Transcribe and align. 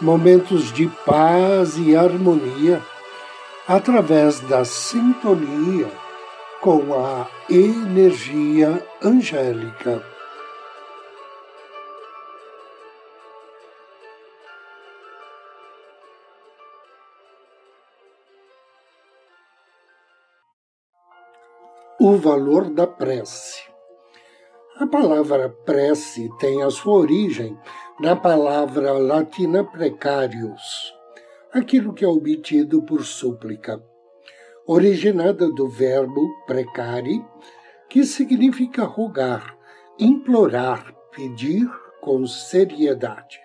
momentos 0.00 0.72
de 0.72 0.88
paz 1.04 1.76
e 1.76 1.94
harmonia 1.94 2.82
através 3.68 4.40
da 4.40 4.64
sintonia 4.64 5.88
com 6.60 6.94
a 6.94 7.26
energia 7.48 8.86
angélica. 9.02 10.02
O 21.98 22.16
valor 22.16 22.70
da 22.70 22.86
prece. 22.86 23.69
A 24.80 24.86
palavra 24.86 25.50
prece 25.50 26.30
tem 26.38 26.62
a 26.62 26.70
sua 26.70 26.94
origem 26.94 27.54
na 28.00 28.16
palavra 28.16 28.92
latina 28.92 29.62
precarius, 29.62 30.94
aquilo 31.52 31.92
que 31.92 32.02
é 32.02 32.08
obtido 32.08 32.82
por 32.84 33.04
súplica, 33.04 33.78
originada 34.66 35.50
do 35.50 35.68
verbo 35.68 36.26
precari, 36.46 37.22
que 37.90 38.06
significa 38.06 38.84
rogar, 38.84 39.54
implorar, 39.98 40.94
pedir 41.14 41.70
com 42.00 42.26
seriedade. 42.26 43.38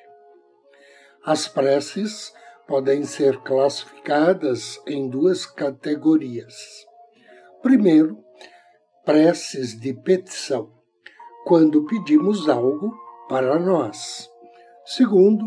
As 1.21 1.49
preces 1.49 2.33
podem 2.65 3.03
ser 3.03 3.41
classificadas 3.41 4.81
em 4.87 5.09
duas 5.09 5.45
categorias. 5.45 6.55
Primeiro, 7.61 8.23
preces 9.03 9.77
de 9.77 9.93
petição, 9.93 10.84
quando 11.45 11.85
pedimos 11.85 12.49
algo 12.49 12.91
para 13.29 13.59
nós. 13.59 14.27
Segundo, 14.83 15.45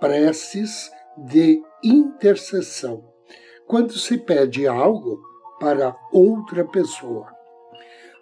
preces 0.00 0.90
de 1.16 1.62
intercessão, 1.84 3.04
quando 3.66 3.92
se 3.92 4.16
pede 4.16 4.66
algo 4.66 5.20
para 5.60 5.94
outra 6.10 6.64
pessoa. 6.64 7.28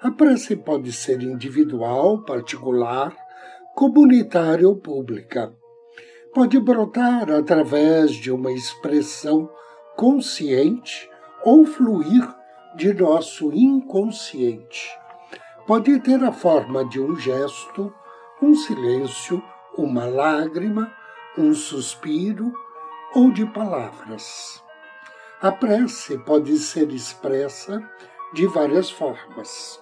A 0.03 0.11
prece 0.11 0.57
pode 0.57 0.91
ser 0.93 1.23
individual, 1.23 2.25
particular, 2.25 3.17
comunitária 3.77 4.69
ou 4.69 4.75
pública. 4.75 5.55
Pode 6.35 6.59
brotar 6.59 7.31
através 7.31 8.11
de 8.11 8.33
uma 8.33 8.51
expressão 8.51 9.49
consciente 9.97 11.09
ou 11.45 11.65
fluir 11.65 12.29
de 12.75 12.93
nosso 12.93 13.53
inconsciente. 13.53 14.89
Pode 15.69 16.01
ter 16.01 16.25
a 16.25 16.33
forma 16.33 16.83
de 16.83 16.99
um 16.99 17.15
gesto, 17.15 17.93
um 18.41 18.55
silêncio 18.55 19.45
uma 19.77 20.07
lágrima, 20.07 20.91
um 21.37 21.53
suspiro 21.53 22.51
ou 23.15 23.31
de 23.31 23.45
palavras. 23.53 24.65
A 25.43 25.53
prece 25.53 26.17
pode 26.21 26.57
ser 26.57 26.91
expressa 26.91 27.87
de 28.33 28.47
várias 28.47 28.89
formas. 28.89 29.79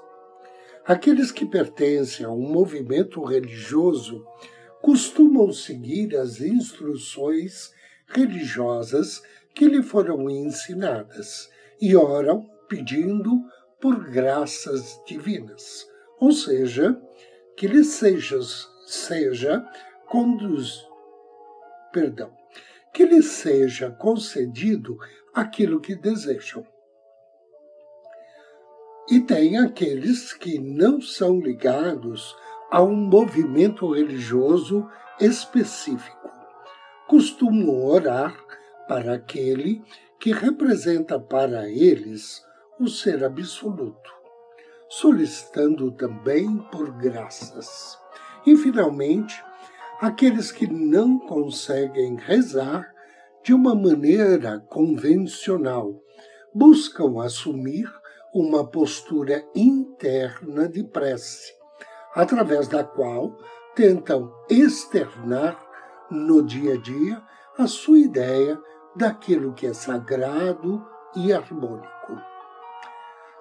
Aqueles 0.85 1.31
que 1.31 1.47
pertencem 1.47 2.27
a 2.27 2.31
um 2.31 2.51
movimento 2.53 3.23
religioso 3.23 4.27
costumam 4.83 5.53
seguir 5.53 6.17
as 6.17 6.41
instruções 6.41 7.73
religiosas 8.09 9.23
que 9.55 9.69
lhe 9.69 9.85
foram 9.85 10.29
ensinadas 10.29 11.49
e 11.81 11.95
oram 11.95 12.45
pedindo 12.69 13.41
por 13.81 14.11
graças 14.11 15.01
divinas, 15.07 15.87
ou 16.19 16.33
seja, 16.33 17.01
que 17.57 17.67
lhes 17.67 17.89
seja, 17.89 18.39
seja 18.87 19.65
conduz, 20.07 20.87
perdão, 21.93 22.33
que 22.93 23.05
lhes 23.05 23.27
seja 23.27 23.91
concedido 23.91 24.97
aquilo 25.35 25.81
que 25.81 25.95
desejam. 25.95 26.67
E 29.09 29.21
tem 29.21 29.59
aqueles 29.59 30.33
que 30.33 30.59
não 30.59 31.01
são 31.01 31.39
ligados 31.39 32.35
a 32.71 32.83
um 32.83 32.97
movimento 32.97 33.93
religioso 33.93 34.89
específico. 35.21 36.31
Costumam 37.07 37.85
orar 37.85 38.37
para 38.89 39.15
aquele 39.15 39.83
que 40.19 40.33
representa 40.33 41.21
para 41.21 41.69
eles 41.69 42.45
o 42.79 42.89
ser 42.89 43.25
absoluto, 43.25 44.11
solicitando 44.89 45.91
também 45.93 46.59
por 46.71 46.91
graças. 46.93 47.99
E, 48.45 48.57
finalmente, 48.57 49.43
aqueles 50.01 50.53
que 50.53 50.67
não 50.67 51.19
conseguem 51.19 52.17
rezar 52.17 52.93
de 53.43 53.55
uma 53.55 53.75
maneira 53.75 54.61
convencional, 54.69 56.03
buscam 56.55 57.23
assumir 57.23 57.87
uma 58.35 58.67
postura 58.67 59.45
interna 59.55 60.69
de 60.69 60.85
prece, 60.85 61.53
através 62.15 62.69
da 62.69 62.85
qual 62.85 63.39
tentam 63.75 64.33
externar 64.51 65.59
no 66.11 66.43
dia 66.43 66.75
a 66.75 66.77
dia 66.79 67.23
a 67.59 67.67
sua 67.67 67.99
ideia 67.99 68.61
daquilo 68.95 69.55
que 69.55 69.67
é 69.67 69.73
sagrado 69.73 70.85
e 71.15 71.33
harmônico. 71.33 71.96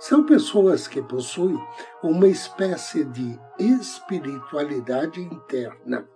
São 0.07 0.23
pessoas 0.23 0.87
que 0.87 1.01
possuem 1.01 1.57
uma 2.03 2.27
espécie 2.27 3.03
de 3.05 3.39
espiritualidade 3.57 5.19
interna, 5.19 6.07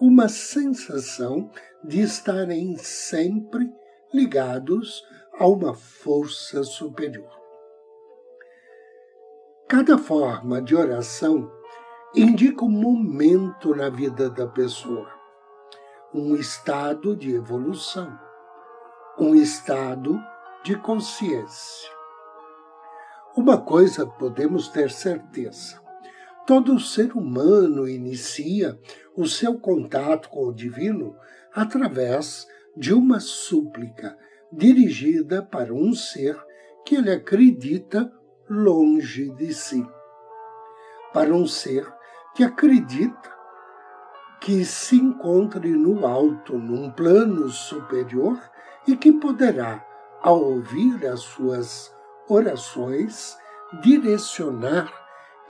uma 0.00 0.30
sensação 0.30 1.50
de 1.84 2.00
estarem 2.00 2.78
sempre 2.78 3.70
ligados 4.14 5.04
a 5.38 5.46
uma 5.46 5.74
força 5.74 6.62
superior. 6.62 7.30
Cada 9.68 9.98
forma 9.98 10.62
de 10.62 10.74
oração 10.74 11.52
indica 12.14 12.64
um 12.64 12.70
momento 12.70 13.74
na 13.74 13.90
vida 13.90 14.30
da 14.30 14.46
pessoa, 14.46 15.12
um 16.14 16.34
estado 16.34 17.14
de 17.14 17.34
evolução, 17.34 18.18
um 19.18 19.34
estado 19.34 20.18
de 20.64 20.76
consciência. 20.76 21.97
Uma 23.38 23.56
coisa 23.56 24.04
podemos 24.04 24.66
ter 24.66 24.90
certeza: 24.90 25.80
todo 26.44 26.80
ser 26.80 27.12
humano 27.12 27.88
inicia 27.88 28.76
o 29.16 29.28
seu 29.28 29.60
contato 29.60 30.28
com 30.28 30.48
o 30.48 30.52
divino 30.52 31.14
através 31.54 32.48
de 32.76 32.92
uma 32.92 33.20
súplica 33.20 34.18
dirigida 34.52 35.40
para 35.40 35.72
um 35.72 35.94
ser 35.94 36.36
que 36.84 36.96
ele 36.96 37.12
acredita 37.12 38.12
longe 38.50 39.30
de 39.36 39.54
si. 39.54 39.86
Para 41.12 41.32
um 41.32 41.46
ser 41.46 41.86
que 42.34 42.42
acredita 42.42 43.32
que 44.40 44.64
se 44.64 44.96
encontre 44.96 45.68
no 45.68 46.04
alto, 46.04 46.58
num 46.58 46.90
plano 46.90 47.48
superior 47.50 48.36
e 48.84 48.96
que 48.96 49.12
poderá, 49.12 49.86
ao 50.22 50.42
ouvir 50.42 51.06
as 51.06 51.20
suas 51.20 51.96
orações 52.28 53.36
direcionar 53.82 54.92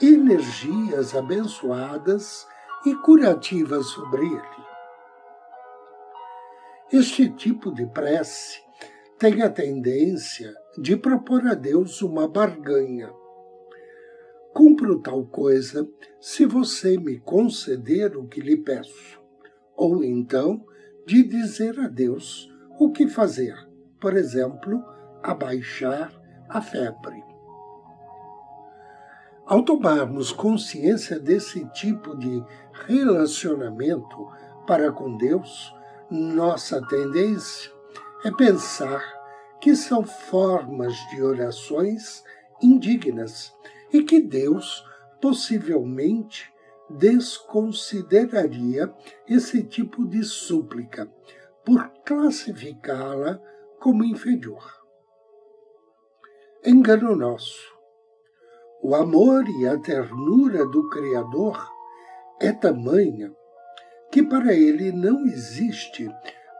energias 0.01 1.15
abençoadas 1.15 2.47
e 2.85 2.95
curativas 2.95 3.87
sobre 3.87 4.25
ele. 4.25 4.69
Este 6.91 7.29
tipo 7.29 7.71
de 7.73 7.85
prece 7.85 8.61
tem 9.17 9.41
a 9.41 9.49
tendência 9.49 10.53
de 10.77 10.95
propor 10.95 11.45
a 11.45 11.53
Deus 11.53 12.01
uma 12.01 12.27
barganha. 12.27 13.11
Cumpro 14.53 14.99
tal 14.99 15.25
coisa 15.25 15.87
se 16.19 16.45
você 16.45 16.97
me 16.97 17.19
conceder 17.19 18.17
o 18.17 18.27
que 18.27 18.41
lhe 18.41 18.57
peço, 18.57 19.21
ou 19.75 20.03
então 20.03 20.65
de 21.05 21.23
dizer 21.23 21.79
a 21.79 21.87
Deus 21.87 22.49
o 22.79 22.91
que 22.91 23.07
fazer, 23.07 23.55
por 23.99 24.15
exemplo, 24.15 24.83
abaixar 25.21 26.18
a 26.49 26.61
febre. 26.61 27.23
Ao 29.45 29.63
tomarmos 29.63 30.31
consciência 30.31 31.19
desse 31.19 31.65
tipo 31.69 32.15
de 32.17 32.43
relacionamento 32.87 34.27
para 34.67 34.91
com 34.91 35.15
Deus, 35.17 35.73
nossa 36.09 36.81
tendência 36.87 37.71
é 38.23 38.31
pensar 38.31 39.03
que 39.61 39.75
são 39.75 40.03
formas 40.03 40.95
de 41.09 41.21
orações 41.21 42.23
indignas 42.61 43.53
e 43.91 44.03
que 44.03 44.21
Deus 44.21 44.85
possivelmente 45.21 46.53
desconsideraria 46.89 48.93
esse 49.27 49.63
tipo 49.63 50.07
de 50.07 50.23
súplica 50.23 51.11
por 51.63 51.87
classificá-la 52.05 53.39
como 53.79 54.03
inferior. 54.03 54.78
Engano 56.65 57.15
nosso. 57.15 57.73
O 58.83 58.93
amor 58.93 59.47
e 59.47 59.65
a 59.65 59.77
ternura 59.77 60.65
do 60.65 60.89
Criador 60.89 61.57
é 62.37 62.51
tamanha 62.51 63.33
que 64.11 64.21
para 64.21 64.53
ele 64.53 64.91
não 64.91 65.25
existe 65.25 66.09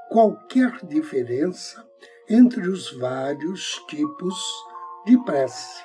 qualquer 0.09 0.85
diferença 0.85 1.85
entre 2.29 2.69
os 2.69 2.97
vários 2.97 3.73
tipos 3.89 4.41
de 5.05 5.17
prece. 5.25 5.83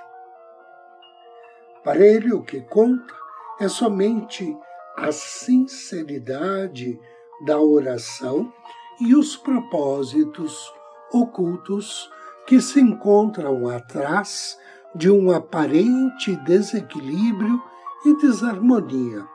Para 1.83 1.99
ele, 1.99 2.33
o 2.33 2.45
que 2.45 2.61
conta 2.61 3.13
é 3.59 3.67
somente 3.67 4.57
a 4.97 5.11
sinceridade 5.11 7.01
da 7.45 7.59
oração 7.59 8.53
e 9.01 9.13
os 9.17 9.37
propósitos 9.37 10.73
ocultos 11.13 12.09
que 12.47 12.61
se 12.61 12.81
encontram 12.81 13.69
atrás 13.69 14.59
de 14.95 15.11
um 15.11 15.31
aparente 15.31 16.37
desequilíbrio 16.37 17.63
e 18.05 18.17
desarmonia 18.19 19.27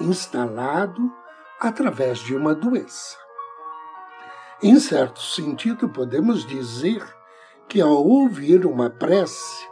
instalado 0.00 1.10
através 1.60 2.18
de 2.20 2.34
uma 2.34 2.54
doença. 2.54 3.16
Em 4.62 4.78
certo 4.78 5.20
sentido, 5.20 5.88
podemos 5.88 6.46
dizer 6.46 7.04
que 7.68 7.80
ao 7.80 8.06
ouvir 8.06 8.66
uma 8.66 8.90
prece, 8.90 9.66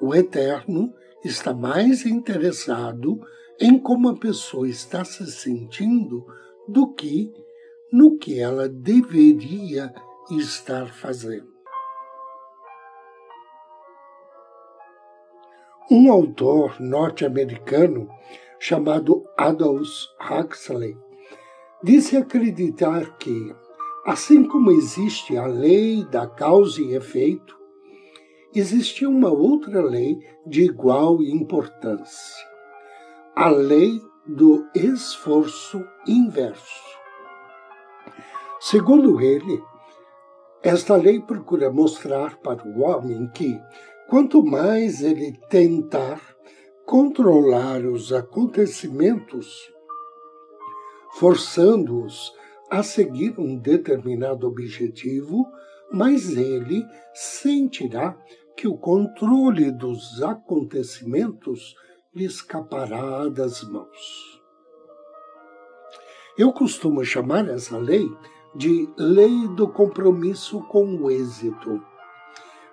o 0.00 0.14
Eterno 0.14 0.92
está 1.24 1.52
mais 1.52 2.06
interessado 2.06 3.20
em 3.60 3.78
como 3.78 4.08
a 4.08 4.16
pessoa 4.16 4.68
está 4.68 5.04
se 5.04 5.26
sentindo 5.30 6.24
do 6.66 6.94
que 6.94 7.32
no 7.92 8.16
que 8.18 8.38
ela 8.38 8.68
deveria 8.68 9.92
estar 10.30 10.86
fazendo. 10.92 11.57
Um 15.90 16.12
autor 16.12 16.78
norte-americano 16.78 18.10
chamado 18.58 19.24
Aldous 19.38 20.06
Huxley 20.20 20.94
disse 21.82 22.14
acreditar 22.14 23.16
que, 23.16 23.54
assim 24.04 24.44
como 24.44 24.70
existe 24.70 25.34
a 25.38 25.46
lei 25.46 26.04
da 26.04 26.26
causa 26.26 26.82
e 26.82 26.94
efeito, 26.94 27.56
existia 28.54 29.08
uma 29.08 29.30
outra 29.30 29.80
lei 29.80 30.18
de 30.46 30.64
igual 30.64 31.22
importância, 31.22 32.46
a 33.34 33.48
lei 33.48 33.98
do 34.26 34.66
esforço 34.74 35.82
inverso. 36.06 36.98
Segundo 38.60 39.22
ele, 39.22 39.62
esta 40.62 40.96
lei 40.96 41.18
procura 41.18 41.72
mostrar 41.72 42.36
para 42.40 42.62
o 42.68 42.80
homem 42.80 43.26
que, 43.28 43.58
quanto 44.08 44.42
mais 44.42 45.02
ele 45.02 45.38
tentar 45.48 46.20
controlar 46.86 47.84
os 47.84 48.12
acontecimentos, 48.12 49.70
forçando-os 51.12 52.32
a 52.70 52.82
seguir 52.82 53.38
um 53.38 53.56
determinado 53.56 54.46
objetivo, 54.46 55.46
mas 55.92 56.36
ele 56.36 56.84
sentirá 57.14 58.18
que 58.56 58.66
o 58.66 58.76
controle 58.76 59.70
dos 59.70 60.22
acontecimentos 60.22 61.74
lhe 62.14 62.24
escapará 62.24 63.28
das 63.28 63.62
mãos. 63.62 64.42
Eu 66.36 66.52
costumo 66.52 67.04
chamar 67.04 67.48
essa 67.48 67.76
lei 67.76 68.08
de 68.54 68.88
lei 68.96 69.48
do 69.48 69.68
compromisso 69.68 70.62
com 70.62 70.96
o 70.96 71.10
êxito. 71.10 71.82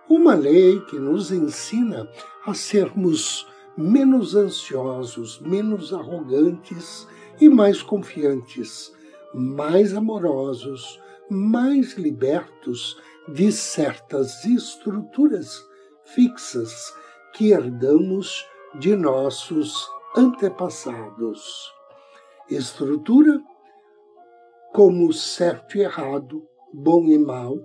Uma 0.08 0.36
lei 0.36 0.80
que 0.82 1.00
nos 1.00 1.32
ensina 1.32 2.08
a 2.46 2.54
sermos 2.54 3.48
menos 3.76 4.36
ansiosos, 4.36 5.40
menos 5.40 5.92
arrogantes 5.92 7.08
e 7.42 7.50
mais 7.50 7.82
confiantes, 7.82 8.94
mais 9.34 9.96
amorosos, 9.96 11.02
mais 11.28 11.94
libertos 11.94 13.02
de 13.28 13.52
certas 13.52 14.46
estruturas 14.46 15.68
fixas 16.04 16.94
que 17.34 17.52
herdamos 17.52 18.46
de 18.76 18.96
nossos 18.96 19.90
antepassados. 20.16 21.74
Estrutura 22.48 23.42
como 24.72 25.12
certo 25.12 25.78
e 25.78 25.82
errado, 25.82 26.48
bom 26.72 27.06
e 27.06 27.18
mal, 27.18 27.58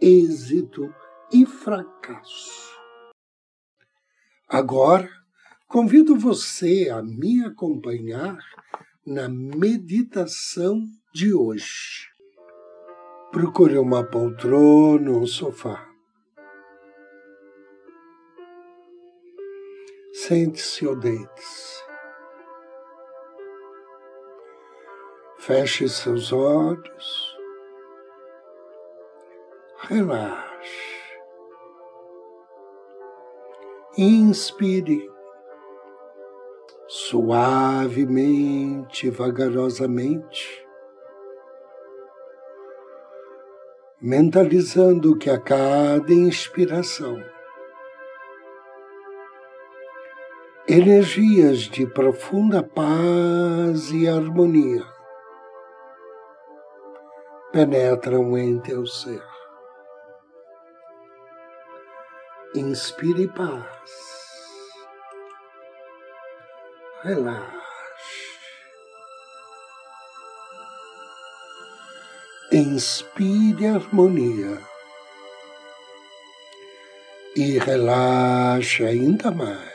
êxito 0.00 0.92
e 1.32 1.46
fracasso. 1.46 2.72
Agora, 4.48 5.08
Convido 5.72 6.18
você 6.18 6.90
a 6.90 7.02
me 7.02 7.42
acompanhar 7.46 8.36
na 9.06 9.26
meditação 9.26 10.84
de 11.14 11.32
hoje. 11.32 12.10
Procure 13.30 13.78
uma 13.78 14.04
poltrona 14.04 15.10
ou 15.12 15.26
sofá. 15.26 15.88
Sente-se 20.12 20.86
ou 20.86 20.94
deite-se. 20.94 21.82
Feche 25.38 25.88
seus 25.88 26.34
olhos. 26.34 27.34
Relaxe. 29.88 31.01
Inspire 33.96 35.08
suavemente, 36.88 39.10
vagarosamente, 39.10 40.66
mentalizando 44.00 45.16
que 45.18 45.28
a 45.28 45.38
cada 45.38 46.10
inspiração, 46.10 47.22
energias 50.66 51.58
de 51.60 51.86
profunda 51.86 52.62
paz 52.62 53.92
e 53.92 54.08
harmonia 54.08 54.86
penetram 57.52 58.38
em 58.38 58.58
teu 58.58 58.86
ser. 58.86 59.31
Inspire 62.54 63.28
paz 63.28 64.02
relaxe. 67.02 67.62
Inspire 72.52 73.66
harmonia 73.66 74.58
e 77.34 77.58
relaxe 77.58 78.84
ainda 78.84 79.30
mais. 79.30 79.72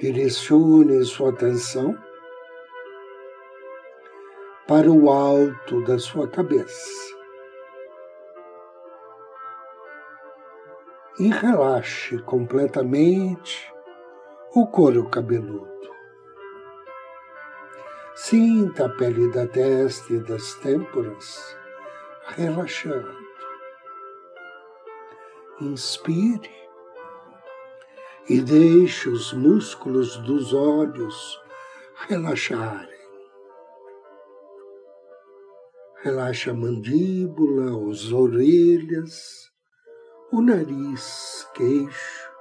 Direcione 0.00 1.04
sua 1.04 1.28
atenção 1.28 1.94
para 4.66 4.90
o 4.90 5.10
alto 5.10 5.84
da 5.84 5.98
sua 5.98 6.26
cabeça. 6.26 7.13
E 11.18 11.28
relaxe 11.28 12.18
completamente 12.22 13.72
o 14.52 14.66
couro 14.66 15.08
cabeludo. 15.08 15.72
Sinta 18.16 18.86
a 18.86 18.88
pele 18.88 19.30
da 19.30 19.46
testa 19.46 20.12
e 20.12 20.18
das 20.20 20.54
têmporas 20.54 21.56
relaxando. 22.26 23.16
Inspire 25.60 26.50
e 28.28 28.40
deixe 28.40 29.08
os 29.08 29.32
músculos 29.32 30.16
dos 30.18 30.52
olhos 30.52 31.40
relaxarem. 32.08 32.94
Relaxa 36.02 36.50
a 36.50 36.54
mandíbula, 36.54 37.90
as 37.90 38.10
orelhas, 38.10 39.53
o 40.34 40.42
nariz, 40.42 41.48
queixo, 41.54 42.32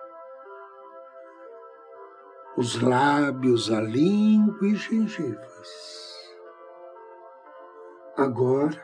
os 2.57 2.81
lábios, 2.81 3.71
a 3.71 3.79
língua 3.81 4.67
e 4.67 4.75
gengivas. 4.75 6.33
Agora, 8.17 8.83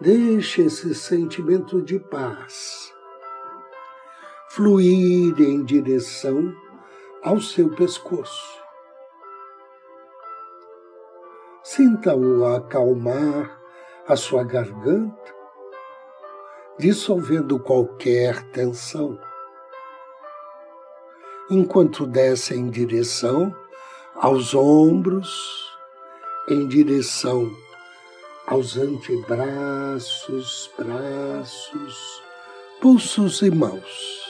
deixe 0.00 0.62
esse 0.62 0.94
sentimento 0.94 1.82
de 1.82 1.98
paz 1.98 2.94
fluir 4.50 5.40
em 5.40 5.64
direção 5.64 6.54
ao 7.24 7.40
seu 7.40 7.68
pescoço. 7.74 8.62
Sinta-o 11.64 12.46
acalmar 12.46 13.60
a 14.06 14.14
sua 14.14 14.44
garganta, 14.44 15.39
dissolvendo 16.80 17.60
qualquer 17.60 18.42
tensão. 18.52 19.20
Enquanto 21.50 22.06
desce 22.06 22.54
em 22.54 22.70
direção 22.70 23.54
aos 24.14 24.54
ombros, 24.54 25.30
em 26.48 26.66
direção 26.66 27.50
aos 28.46 28.78
antebraços, 28.78 30.70
braços, 30.78 32.22
pulsos 32.80 33.42
e 33.42 33.50
mãos. 33.50 34.20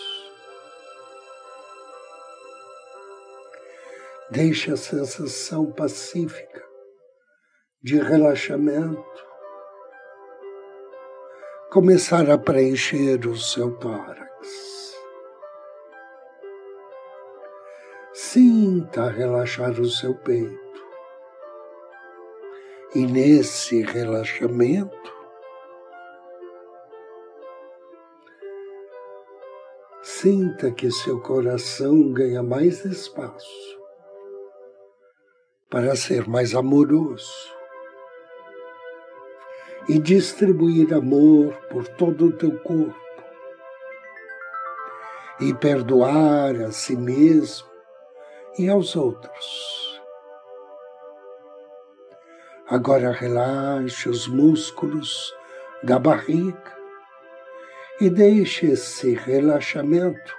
Deixe 4.29 4.73
a 4.73 4.77
sensação 4.77 5.71
pacífica 5.71 6.65
de 7.81 7.97
relaxamento 8.01 9.30
começar 11.71 12.29
a 12.29 12.37
preencher 12.37 13.25
o 13.29 13.37
seu 13.37 13.71
tórax. 13.77 14.93
Sinta 18.13 19.09
relaxar 19.09 19.81
o 19.81 19.89
seu 19.89 20.17
peito. 20.17 20.59
E 22.93 23.07
nesse 23.07 23.83
relaxamento, 23.83 25.13
sinta 30.03 30.73
que 30.73 30.91
seu 30.91 31.21
coração 31.21 32.13
ganha 32.13 32.43
mais 32.43 32.85
espaço 32.85 33.79
para 35.71 35.95
ser 35.95 36.29
mais 36.29 36.53
amoroso 36.53 37.60
e 39.89 39.99
distribuir 39.99 40.93
amor 40.95 41.55
por 41.71 41.87
todo 41.89 42.27
o 42.27 42.33
teu 42.33 42.59
corpo 42.61 42.95
e 45.41 45.55
perdoar 45.55 46.55
a 46.57 46.71
si 46.71 46.97
mesmo 46.97 47.69
e 48.59 48.69
aos 48.69 48.95
outros. 48.95 50.01
Agora 52.69 53.11
relaxe 53.11 54.09
os 54.09 54.29
músculos 54.29 55.35
da 55.83 55.99
barriga 55.99 56.79
e 58.01 58.09
deixe 58.09 58.67
esse 58.67 59.15
relaxamento 59.15 60.35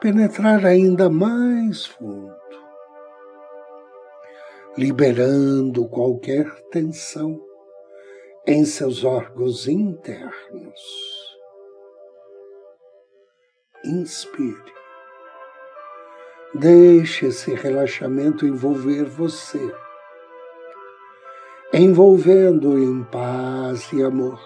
penetrar 0.00 0.64
ainda 0.64 1.08
mais 1.10 1.86
fundo 1.86 2.43
liberando 4.76 5.88
qualquer 5.88 6.50
tensão 6.70 7.40
em 8.46 8.64
seus 8.64 9.04
órgãos 9.04 9.68
internos. 9.68 10.80
Inspire. 13.84 14.74
Deixe 16.54 17.26
esse 17.26 17.54
relaxamento 17.54 18.46
envolver 18.46 19.04
você, 19.04 19.74
envolvendo 21.72 22.78
em 22.78 23.02
paz 23.04 23.92
e 23.92 24.02
amor, 24.02 24.40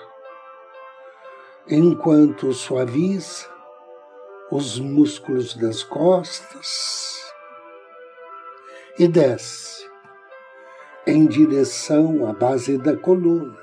enquanto 1.69 2.53
suaviza 2.53 3.47
os 4.51 4.79
músculos 4.79 5.55
das 5.55 5.83
costas 5.83 7.19
e 8.99 9.07
desce 9.07 9.78
em 11.09 11.27
direção 11.27 12.29
à 12.29 12.35
base 12.35 12.77
da 12.77 12.95
coluna. 12.95 13.57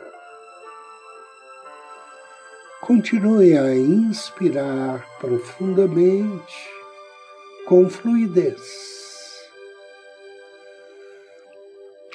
Continue 2.81 3.55
a 3.55 3.75
inspirar 3.75 5.05
profundamente, 5.19 6.69
com 7.67 7.87
fluidez. 7.87 9.47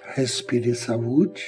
Respire 0.03 0.75
saúde. 0.75 1.47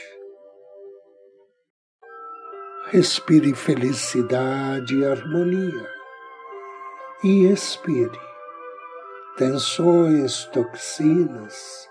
Respire 2.87 3.53
felicidade 3.53 4.97
e 4.97 5.05
harmonia. 5.05 5.91
E 7.25 7.47
expire 7.47 8.21
tensões, 9.37 10.45
toxinas, 10.47 11.89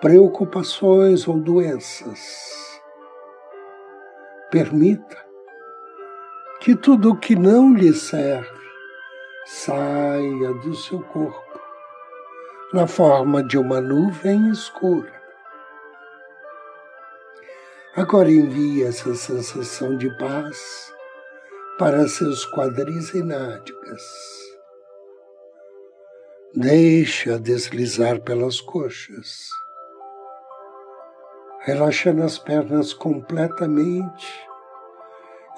preocupações 0.00 1.28
ou 1.28 1.38
doenças. 1.38 2.80
Permita 4.50 5.18
que 6.60 6.74
tudo 6.74 7.10
o 7.10 7.16
que 7.16 7.36
não 7.36 7.74
lhe 7.74 7.92
serve 7.92 8.60
saia 9.46 10.54
do 10.54 10.74
seu 10.74 11.00
corpo 11.00 11.60
na 12.72 12.86
forma 12.86 13.42
de 13.42 13.58
uma 13.58 13.80
nuvem 13.80 14.50
escura. 14.50 15.12
Agora 17.96 18.30
envie 18.30 18.84
essa 18.84 19.14
sensação 19.14 19.96
de 19.96 20.08
paz 20.16 20.94
para 21.78 22.06
seus 22.08 22.46
quadris 22.46 23.12
e 23.12 23.22
nádegas. 23.22 24.02
Deixa 26.54 27.38
deslizar 27.38 28.20
pelas 28.20 28.60
coxas 28.60 29.48
relaxando 31.62 32.22
as 32.22 32.38
pernas 32.38 32.94
completamente, 32.94 34.26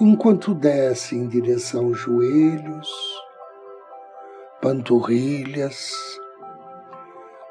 enquanto 0.00 0.52
desce 0.52 1.14
em 1.14 1.28
direção 1.28 1.87
aos 1.87 1.99
joelhos, 1.99 2.90
panturrilhas, 4.61 5.92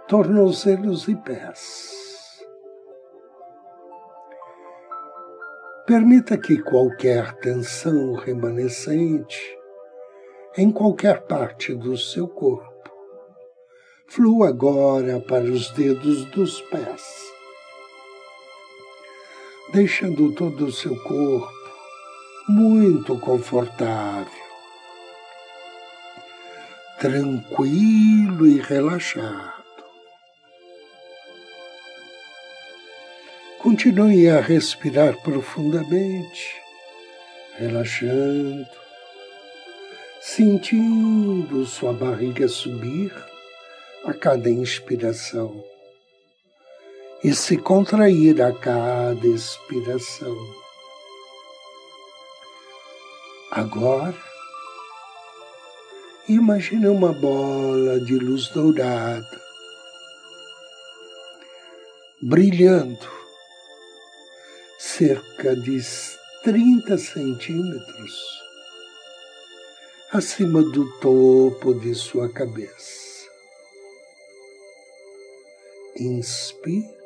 tornozelos 0.05 1.08
e 1.08 1.15
pés. 1.15 2.41
Permita 5.88 6.38
que 6.38 6.62
qualquer 6.62 7.34
tensão 7.38 8.13
remanescente 8.15 9.58
em 10.58 10.70
qualquer 10.70 11.22
parte 11.22 11.74
do 11.74 11.98
seu 11.98 12.27
corpo 12.27 12.91
flua 14.08 14.50
agora 14.50 15.22
para 15.22 15.46
os 15.46 15.72
dedos 15.72 16.25
dos 16.31 16.60
pés 16.63 17.40
deixando 19.72 20.34
todo 20.34 20.66
o 20.66 20.72
seu 20.72 20.96
corpo 21.04 21.50
muito 22.48 23.18
confortável, 23.20 24.32
tranquilo 27.00 28.48
e 28.48 28.60
relaxado. 28.60 29.62
Continue 33.60 34.28
a 34.28 34.42
respirar 34.42 35.16
profundamente, 35.22 36.56
relaxando, 37.58 38.68
sentindo 40.20 41.66
sua 41.66 41.94
barriga 41.94 42.48
subir 42.48 43.13
a 44.04 44.13
cada 44.13 44.50
inspiração 44.50 45.71
e 47.24 47.34
se 47.36 47.58
contrair 47.58 48.42
a 48.42 48.51
cada 48.51 49.28
expiração. 49.28 50.36
Agora, 53.51 54.18
imagine 56.28 56.88
uma 56.88 57.13
bola 57.13 58.00
de 58.00 58.18
luz 58.18 58.48
dourada 58.50 59.42
brilhando 62.22 63.10
cerca 64.80 65.56
de 65.56 65.82
30 66.44 66.98
centímetros 66.98 68.42
acima 70.12 70.62
do 70.62 70.90
topo 71.00 71.74
de 71.74 71.94
sua 71.96 72.30
cabeça. 72.30 73.28
Inspire 75.98 77.00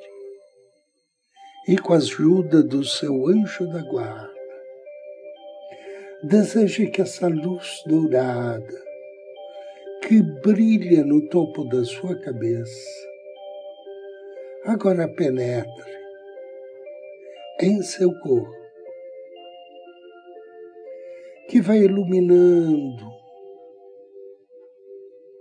e 1.67 1.77
com 1.77 1.93
a 1.93 1.97
ajuda 1.97 2.61
do 2.61 2.83
seu 2.83 3.27
anjo 3.27 3.67
da 3.67 3.81
guarda, 3.81 4.33
deseje 6.23 6.87
que 6.87 7.01
essa 7.01 7.27
luz 7.27 7.81
dourada 7.87 8.85
que 10.03 10.21
brilha 10.21 11.03
no 11.03 11.27
topo 11.29 11.63
da 11.63 11.83
sua 11.83 12.15
cabeça 12.19 13.05
agora 14.65 15.07
penetre 15.07 15.95
em 17.61 17.81
seu 17.81 18.11
corpo, 18.19 18.65
que 21.47 21.61
vai 21.61 21.79
iluminando 21.79 23.05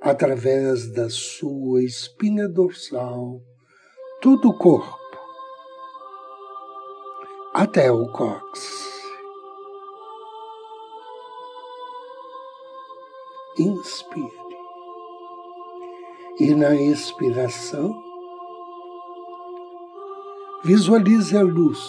através 0.01 0.93
da 0.93 1.11
sua 1.11 1.83
espinha 1.83 2.49
dorsal 2.49 3.43
todo 4.21 4.51
o 4.51 4.59
corpo 4.59 5.04
até 7.65 7.91
o 7.91 8.07
cóccix. 8.09 9.03
Inspire. 13.59 14.45
E 16.39 16.55
na 16.55 16.75
expiração, 16.75 17.95
visualize 20.63 21.35
a 21.37 21.43
luz 21.43 21.81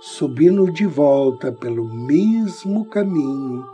subindo 0.00 0.70
de 0.72 0.86
volta 0.86 1.52
pelo 1.52 1.84
mesmo 1.84 2.88
caminho 2.88 3.66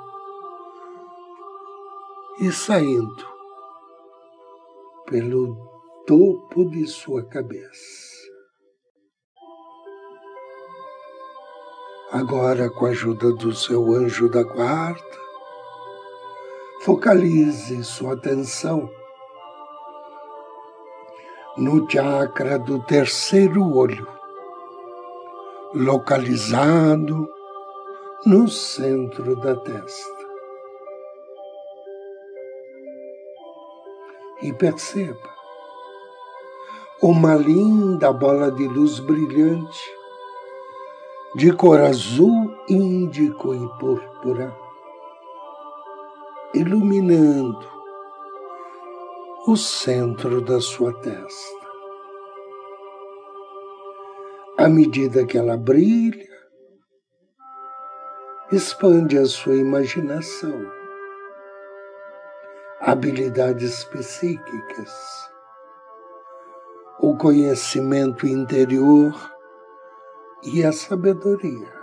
e 2.40 2.50
saindo 2.50 3.24
pelo 5.06 5.56
topo 6.04 6.64
de 6.64 6.84
sua 6.88 7.22
cabeça. 7.22 8.25
Agora, 12.12 12.70
com 12.70 12.86
a 12.86 12.90
ajuda 12.90 13.32
do 13.32 13.52
seu 13.52 13.92
anjo 13.92 14.28
da 14.28 14.44
guarda, 14.44 15.02
focalize 16.82 17.82
sua 17.82 18.14
atenção 18.14 18.88
no 21.56 21.90
chakra 21.90 22.58
do 22.58 22.80
terceiro 22.84 23.74
olho, 23.74 24.06
localizado 25.74 27.28
no 28.24 28.46
centro 28.46 29.34
da 29.36 29.56
testa. 29.56 30.16
E 34.42 34.52
perceba 34.52 35.34
uma 37.02 37.34
linda 37.34 38.12
bola 38.12 38.50
de 38.50 38.68
luz 38.68 39.00
brilhante, 39.00 39.95
de 41.36 41.52
cor 41.52 41.80
azul, 41.80 42.56
índico 42.66 43.54
e 43.54 43.78
púrpura, 43.78 44.56
iluminando 46.54 47.68
o 49.46 49.54
centro 49.54 50.40
da 50.40 50.62
sua 50.62 50.94
testa. 50.94 51.66
À 54.56 54.66
medida 54.66 55.26
que 55.26 55.36
ela 55.36 55.58
brilha, 55.58 56.26
expande 58.50 59.18
a 59.18 59.26
sua 59.26 59.56
imaginação, 59.56 60.58
habilidades 62.80 63.84
psíquicas, 63.84 65.28
o 66.98 67.14
conhecimento 67.14 68.26
interior 68.26 69.35
e 70.42 70.64
a 70.64 70.72
sabedoria. 70.72 71.74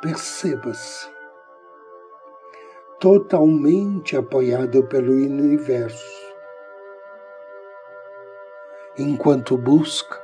Perceba-se 0.00 1.08
totalmente 3.00 4.16
apoiado 4.16 4.86
pelo 4.86 5.12
universo, 5.12 6.34
enquanto 8.96 9.58
busca 9.58 10.22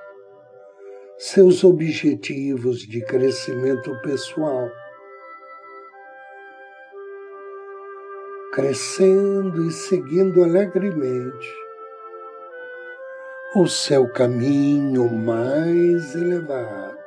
seus 1.18 1.62
objetivos 1.64 2.78
de 2.80 3.04
crescimento 3.04 3.94
pessoal, 4.00 4.70
crescendo 8.52 9.66
e 9.66 9.70
seguindo 9.70 10.42
alegremente 10.42 11.59
o 13.54 13.66
seu 13.66 14.08
caminho 14.08 15.08
mais 15.08 16.14
elevado. 16.14 16.98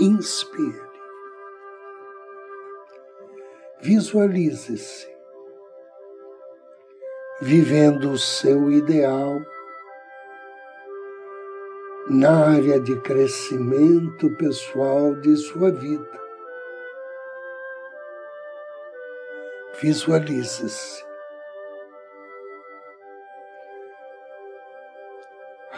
Inspire. 0.00 0.82
Visualize-se 3.82 5.12
vivendo 7.42 8.12
o 8.12 8.18
seu 8.18 8.72
ideal 8.72 9.38
na 12.08 12.54
área 12.54 12.80
de 12.80 12.98
crescimento 13.02 14.34
pessoal 14.38 15.14
de 15.16 15.36
sua 15.36 15.70
vida. 15.70 16.20
Visualize-se 19.82 21.04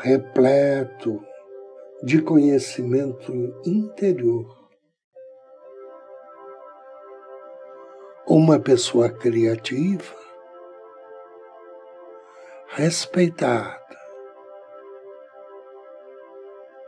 repleto 0.07 1.21
de 2.01 2.23
conhecimento 2.23 3.33
interior 3.65 4.47
uma 8.29 8.61
pessoa 8.61 9.11
criativa, 9.11 10.15
respeitada 12.69 13.85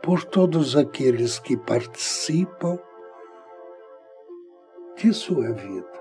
por 0.01 0.23
todos 0.23 0.77
aqueles 0.77 1.39
que 1.39 1.57
participam 1.57 2.79
de 4.95 5.13
sua 5.13 5.51
vida. 5.51 5.98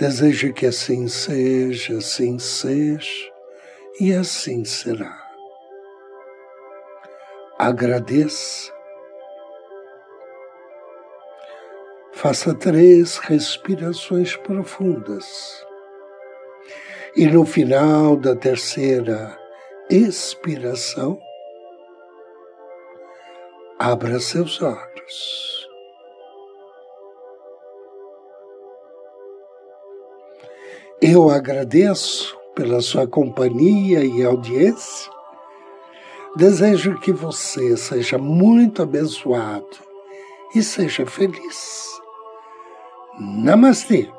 Desejo 0.00 0.54
que 0.54 0.64
assim 0.64 1.06
seja, 1.06 1.98
assim 1.98 2.38
seja 2.38 3.30
e 4.00 4.14
assim 4.14 4.64
será. 4.64 5.22
Agradeça 7.58 8.72
Faça 12.20 12.54
três 12.54 13.16
respirações 13.16 14.36
profundas. 14.36 15.64
E 17.16 17.26
no 17.26 17.46
final 17.46 18.14
da 18.14 18.36
terceira 18.36 19.38
expiração, 19.90 21.18
abra 23.78 24.20
seus 24.20 24.60
olhos. 24.60 25.49
Eu 31.02 31.30
agradeço 31.30 32.36
pela 32.54 32.82
sua 32.82 33.06
companhia 33.06 34.04
e 34.04 34.22
audiência. 34.22 35.10
Desejo 36.36 37.00
que 37.00 37.10
você 37.10 37.74
seja 37.74 38.18
muito 38.18 38.82
abençoado 38.82 39.78
e 40.54 40.62
seja 40.62 41.06
feliz. 41.06 41.88
Namaste. 43.18 44.12